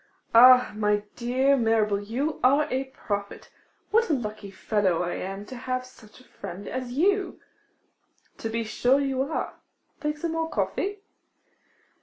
'Ah, 0.33 0.71
my 0.75 1.03
dear 1.15 1.55
Mirabel, 1.55 1.99
you 2.01 2.39
are 2.43 2.63
a 2.71 2.85
prophet! 2.85 3.51
What 3.91 4.09
a 4.09 4.13
lucky 4.13 4.49
fellow 4.49 5.03
I 5.03 5.13
am 5.13 5.45
to 5.45 5.55
have 5.55 5.85
such 5.85 6.19
a 6.19 6.23
friend 6.27 6.67
as 6.67 6.91
you!' 6.93 7.39
'To 8.39 8.49
be 8.49 8.63
sure 8.63 8.99
you 8.99 9.21
are. 9.21 9.59
Take 9.99 10.17
some 10.17 10.31
more 10.31 10.49
coffee. 10.49 11.01